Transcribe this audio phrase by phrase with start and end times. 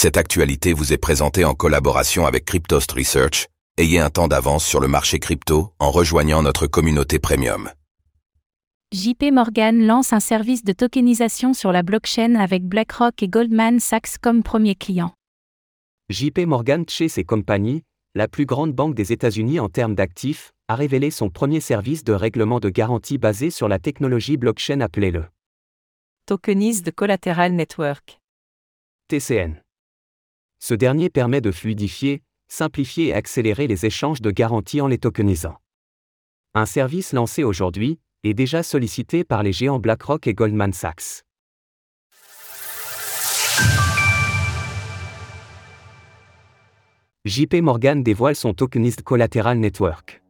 [0.00, 3.48] Cette actualité vous est présentée en collaboration avec Cryptost Research.
[3.78, 7.68] Ayez un temps d'avance sur le marché crypto en rejoignant notre communauté premium.
[8.92, 14.18] JP Morgan lance un service de tokenisation sur la blockchain avec BlackRock et Goldman Sachs
[14.22, 15.14] comme premiers clients.
[16.10, 17.82] JP Morgan Chase et Company,
[18.14, 22.12] la plus grande banque des États-Unis en termes d'actifs, a révélé son premier service de
[22.12, 25.24] règlement de garantie basé sur la technologie blockchain appelée le
[26.26, 28.20] Tokenized Collateral Network.
[29.08, 29.60] TCN.
[30.60, 35.56] Ce dernier permet de fluidifier, simplifier et accélérer les échanges de garanties en les tokenisant.
[36.54, 41.22] Un service lancé aujourd'hui est déjà sollicité par les géants BlackRock et Goldman Sachs.
[47.24, 50.22] JP Morgan dévoile son Tokenized Collateral Network.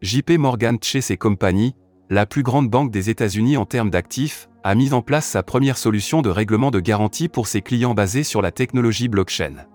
[0.00, 1.74] JP Morgan Chase Company,
[2.10, 5.78] la plus grande banque des États-Unis en termes d'actifs, a mis en place sa première
[5.78, 9.66] solution de règlement de garantie pour ses clients basée sur la technologie blockchain.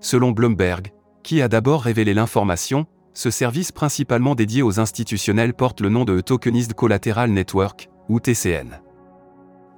[0.00, 0.92] Selon Bloomberg,
[1.22, 6.20] qui a d'abord révélé l'information, ce service principalement dédié aux institutionnels porte le nom de
[6.20, 8.80] Tokenized Collateral Network, ou TCN.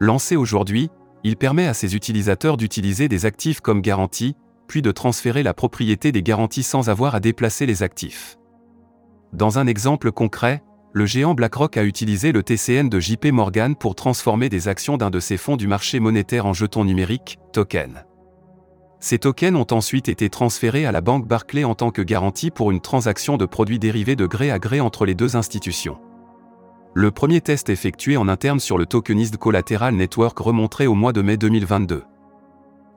[0.00, 0.90] Lancé aujourd'hui,
[1.24, 6.12] il permet à ses utilisateurs d'utiliser des actifs comme garantie, puis de transférer la propriété
[6.12, 8.38] des garanties sans avoir à déplacer les actifs.
[9.32, 10.62] Dans un exemple concret,
[10.94, 15.10] le géant BlackRock a utilisé le TCN de JP Morgan pour transformer des actions d'un
[15.10, 18.04] de ses fonds du marché monétaire en jetons numériques, tokens.
[19.00, 22.70] Ces tokens ont ensuite été transférés à la banque Barclay en tant que garantie pour
[22.70, 25.98] une transaction de produits dérivés de gré à gré entre les deux institutions.
[26.94, 31.22] Le premier test effectué en interne sur le Tokenized Collateral Network remonterait au mois de
[31.22, 32.04] mai 2022.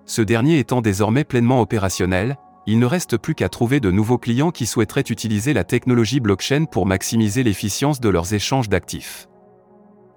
[0.06, 2.38] Ce dernier étant désormais pleinement opérationnel,
[2.68, 6.66] il ne reste plus qu'à trouver de nouveaux clients qui souhaiteraient utiliser la technologie blockchain
[6.66, 9.30] pour maximiser l'efficience de leurs échanges d'actifs.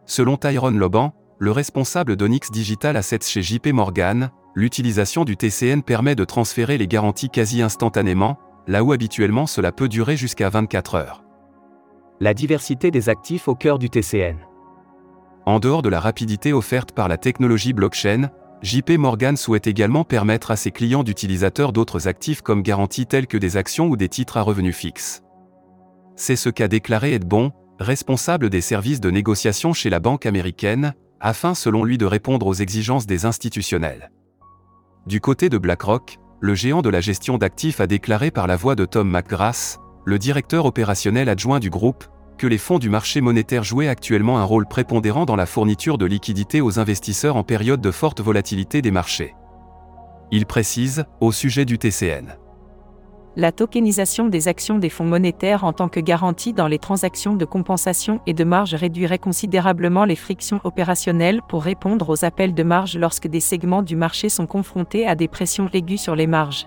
[0.04, 6.16] Selon Tyrone Loban, le responsable d'Onyx Digital Assets chez JP Morgan, l'utilisation du TCN permet
[6.16, 11.24] de transférer les garanties quasi instantanément, là où habituellement cela peut durer jusqu'à 24 heures.
[12.18, 14.38] La diversité des actifs au cœur du TCN.
[15.46, 18.28] En dehors de la rapidité offerte par la technologie blockchain,
[18.62, 23.38] JP Morgan souhaite également permettre à ses clients d'utilisateurs d'autres actifs comme garantie tels que
[23.38, 25.22] des actions ou des titres à revenus fixes.
[26.14, 30.94] C'est ce qu'a déclaré Ed Bon, responsable des services de négociation chez la banque américaine,
[31.20, 34.10] afin selon lui de répondre aux exigences des institutionnels.
[35.06, 38.74] Du côté de BlackRock, le géant de la gestion d'actifs a déclaré par la voix
[38.74, 42.04] de Tom McGrath, le directeur opérationnel adjoint du groupe,
[42.40, 46.06] que les fonds du marché monétaire jouaient actuellement un rôle prépondérant dans la fourniture de
[46.06, 49.34] liquidités aux investisseurs en période de forte volatilité des marchés.
[50.30, 52.38] Il précise, au sujet du TCN.
[53.36, 57.44] La tokenisation des actions des fonds monétaires en tant que garantie dans les transactions de
[57.44, 62.96] compensation et de marge réduirait considérablement les frictions opérationnelles pour répondre aux appels de marge
[62.96, 66.66] lorsque des segments du marché sont confrontés à des pressions aiguës sur les marges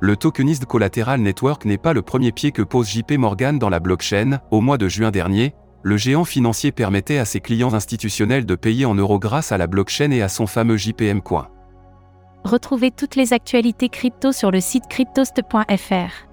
[0.00, 3.80] le Tokenized Collateral Network n'est pas le premier pied que pose JP Morgan dans la
[3.80, 4.40] blockchain.
[4.50, 8.86] Au mois de juin dernier, le géant financier permettait à ses clients institutionnels de payer
[8.86, 11.48] en euros grâce à la blockchain et à son fameux JPM Coin.
[12.44, 16.26] Retrouvez toutes les actualités crypto sur le site cryptost.fr.